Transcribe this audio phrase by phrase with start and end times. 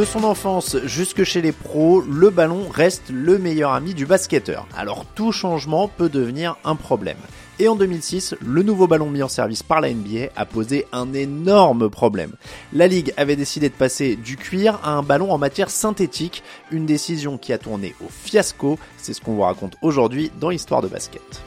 [0.00, 4.66] De son enfance jusque chez les pros, le ballon reste le meilleur ami du basketteur.
[4.74, 7.18] Alors tout changement peut devenir un problème.
[7.58, 11.12] Et en 2006, le nouveau ballon mis en service par la NBA a posé un
[11.12, 12.32] énorme problème.
[12.72, 16.86] La ligue avait décidé de passer du cuir à un ballon en matière synthétique, une
[16.86, 20.88] décision qui a tourné au fiasco, c'est ce qu'on vous raconte aujourd'hui dans Histoire de
[20.88, 21.42] basket.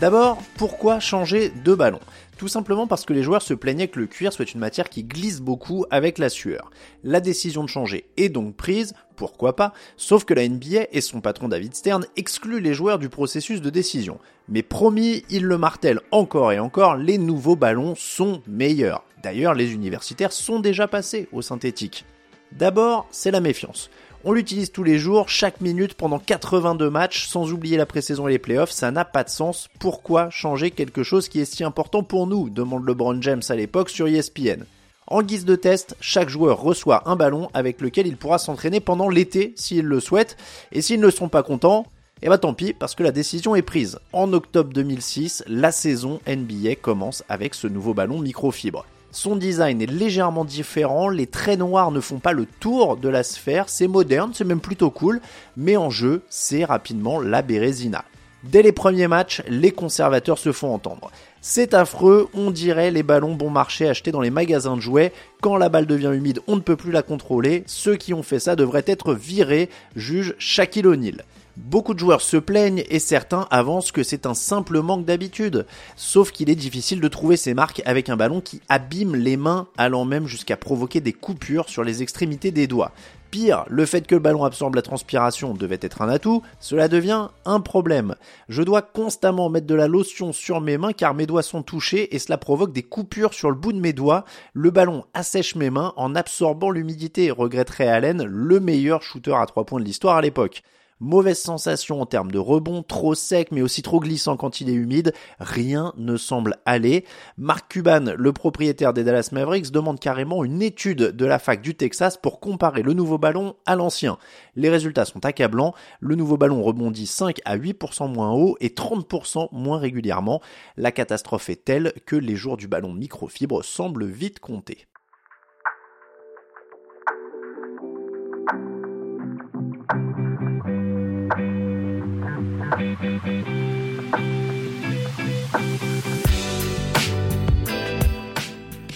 [0.00, 2.00] D'abord, pourquoi changer de ballon?
[2.36, 5.04] Tout simplement parce que les joueurs se plaignaient que le cuir soit une matière qui
[5.04, 6.70] glisse beaucoup avec la sueur.
[7.02, 11.22] La décision de changer est donc prise, pourquoi pas, sauf que la NBA et son
[11.22, 14.18] patron David Stern excluent les joueurs du processus de décision.
[14.50, 19.02] Mais promis, il le martèle encore et encore, les nouveaux ballons sont meilleurs.
[19.22, 22.04] D'ailleurs, les universitaires sont déjà passés au synthétique.
[22.52, 23.90] D'abord, c'est la méfiance.
[24.28, 28.32] On l'utilise tous les jours, chaque minute pendant 82 matchs, sans oublier la pré-saison et
[28.32, 29.68] les playoffs, ça n'a pas de sens.
[29.78, 33.88] Pourquoi changer quelque chose qui est si important pour nous demande LeBron James à l'époque
[33.88, 34.64] sur ESPN.
[35.06, 39.08] En guise de test, chaque joueur reçoit un ballon avec lequel il pourra s'entraîner pendant
[39.08, 40.36] l'été s'il le souhaite,
[40.72, 41.86] et s'ils ne sont pas contents,
[42.20, 44.00] eh bah tant pis, parce que la décision est prise.
[44.12, 48.86] En octobre 2006, la saison NBA commence avec ce nouveau ballon microfibre.
[49.10, 53.22] Son design est légèrement différent, les traits noirs ne font pas le tour de la
[53.22, 55.20] sphère, c'est moderne, c'est même plutôt cool,
[55.56, 58.04] mais en jeu, c'est rapidement la Bérésina.
[58.42, 61.10] Dès les premiers matchs, les conservateurs se font entendre.
[61.48, 65.12] C'est affreux, on dirait les ballons bon marché achetés dans les magasins de jouets.
[65.40, 67.62] Quand la balle devient humide, on ne peut plus la contrôler.
[67.68, 71.24] Ceux qui ont fait ça devraient être virés, juge Shaquille O'Neal.
[71.56, 75.66] Beaucoup de joueurs se plaignent et certains avancent que c'est un simple manque d'habitude.
[75.94, 79.68] Sauf qu'il est difficile de trouver ces marques avec un ballon qui abîme les mains,
[79.78, 82.90] allant même jusqu'à provoquer des coupures sur les extrémités des doigts.
[83.36, 87.28] Pire, le fait que le ballon absorbe la transpiration devait être un atout, cela devient
[87.44, 88.14] un problème.
[88.48, 92.16] Je dois constamment mettre de la lotion sur mes mains car mes doigts sont touchés
[92.16, 94.24] et cela provoque des coupures sur le bout de mes doigts.
[94.54, 99.66] Le ballon assèche mes mains en absorbant l'humidité, regretterait Allen, le meilleur shooter à 3
[99.66, 100.62] points de l'histoire à l'époque.
[100.98, 104.74] Mauvaise sensation en termes de rebond, trop sec mais aussi trop glissant quand il est
[104.74, 107.04] humide, rien ne semble aller.
[107.36, 111.74] Mark Cuban, le propriétaire des Dallas Mavericks, demande carrément une étude de la fac du
[111.74, 114.16] Texas pour comparer le nouveau ballon à l'ancien.
[114.54, 119.48] Les résultats sont accablants, le nouveau ballon rebondit 5 à 8% moins haut et 30%
[119.52, 120.40] moins régulièrement.
[120.78, 124.86] La catastrophe est telle que les jours du ballon microfibre semblent vite compter.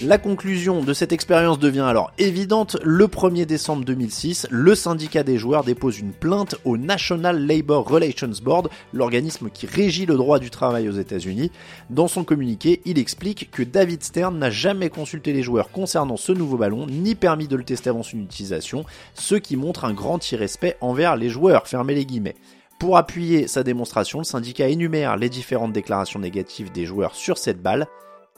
[0.03, 2.77] La conclusion de cette expérience devient alors évidente.
[2.83, 8.29] Le 1er décembre 2006, le syndicat des joueurs dépose une plainte au National Labor Relations
[8.43, 11.51] Board, l'organisme qui régit le droit du travail aux États-Unis.
[11.89, 16.31] Dans son communiqué, il explique que David Stern n'a jamais consulté les joueurs concernant ce
[16.31, 20.31] nouveau ballon, ni permis de le tester avant son utilisation, ce qui montre un grand
[20.31, 21.67] irrespect envers les joueurs.
[21.67, 22.35] Fermez les guillemets.
[22.81, 27.61] Pour appuyer sa démonstration, le syndicat énumère les différentes déclarations négatives des joueurs sur cette
[27.61, 27.85] balle.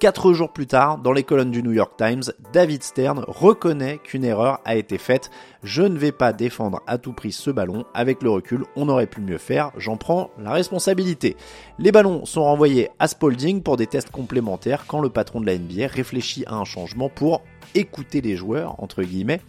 [0.02, 4.26] Quatre jours plus tard, dans les colonnes du New York Times, David Stern reconnaît qu'une
[4.26, 5.32] erreur a été faite.
[5.64, 7.86] Je ne vais pas défendre à tout prix ce ballon.
[7.94, 9.72] Avec le recul, on aurait pu mieux faire.
[9.78, 11.38] J'en prends la responsabilité.
[11.80, 15.58] Les ballons sont renvoyés à Spalding pour des tests complémentaires quand le patron de la
[15.58, 17.44] NBA réfléchit à un changement pour
[17.76, 19.40] écouter les joueurs, entre guillemets.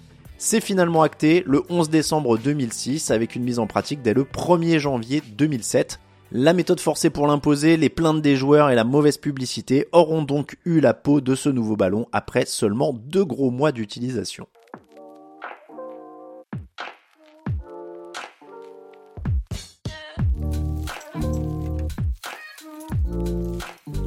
[0.46, 4.78] C'est finalement acté le 11 décembre 2006 avec une mise en pratique dès le 1er
[4.78, 6.00] janvier 2007.
[6.32, 10.58] La méthode forcée pour l'imposer, les plaintes des joueurs et la mauvaise publicité auront donc
[10.66, 14.46] eu la peau de ce nouveau ballon après seulement deux gros mois d'utilisation.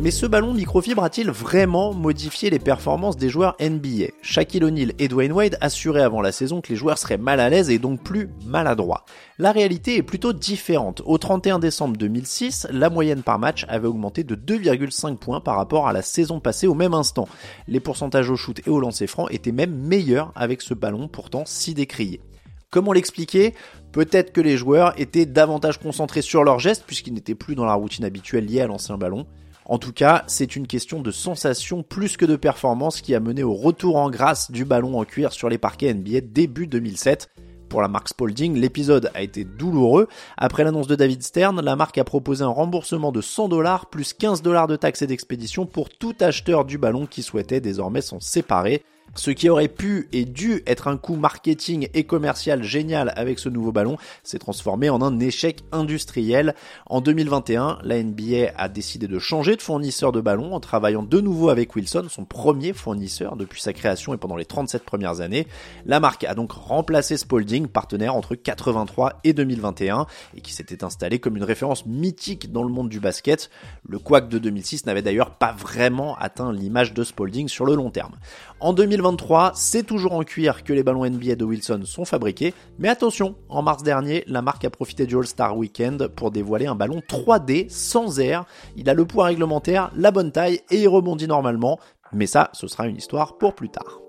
[0.07, 5.09] Mais ce ballon microfibre a-t-il vraiment modifié les performances des joueurs NBA Shaquille O'Neal et
[5.09, 8.01] Dwayne Wade assuraient avant la saison que les joueurs seraient mal à l'aise et donc
[8.01, 9.03] plus maladroits.
[9.37, 11.01] La réalité est plutôt différente.
[11.05, 15.89] Au 31 décembre 2006, la moyenne par match avait augmenté de 2,5 points par rapport
[15.89, 17.27] à la saison passée au même instant.
[17.67, 21.43] Les pourcentages au shoot et au lancer franc étaient même meilleurs avec ce ballon pourtant
[21.45, 22.21] si décrié.
[22.69, 23.53] Comment l'expliquer?
[23.91, 27.73] Peut-être que les joueurs étaient davantage concentrés sur leurs gestes puisqu'ils n'étaient plus dans la
[27.73, 29.27] routine habituelle liée à l'ancien ballon.
[29.69, 33.43] En tout cas, c'est une question de sensation plus que de performance qui a mené
[33.43, 37.29] au retour en grâce du ballon en cuir sur les parquets NBA début 2007.
[37.67, 40.07] Pour la marque Spalding, l'épisode a été douloureux.
[40.37, 44.13] Après l'annonce de David Stern, la marque a proposé un remboursement de 100 dollars plus
[44.13, 48.21] 15 dollars de taxes et d'expédition pour tout acheteur du ballon qui souhaitait désormais s'en
[48.21, 48.85] séparer.
[49.17, 53.49] Ce qui aurait pu et dû être un coup marketing et commercial génial avec ce
[53.49, 56.53] nouveau ballon s'est transformé en un échec industriel.
[56.85, 61.19] En 2021, la NBA a décidé de changer de fournisseur de ballon en travaillant de
[61.19, 65.47] nouveau avec Wilson, son premier fournisseur depuis sa création et pendant les 37 premières années.
[65.87, 70.05] La marque a donc remplacé Spalding, partenaire entre 83 et 2021
[70.35, 73.49] et qui s'était installé comme une référence mythique dans le monde du basket.
[73.89, 77.89] Le Quack de 2006 n'avait d'ailleurs pas vraiment atteint l'image de Spalding sur le long
[77.89, 78.13] terme.
[78.59, 78.73] En
[79.11, 83.35] 2023, c'est toujours en cuir que les ballons NBA de Wilson sont fabriqués, mais attention,
[83.47, 87.69] en mars dernier, la marque a profité du All-Star Weekend pour dévoiler un ballon 3D
[87.69, 88.45] sans air.
[88.75, 91.79] Il a le poids réglementaire, la bonne taille et il rebondit normalement,
[92.11, 94.06] mais ça, ce sera une histoire pour plus tard.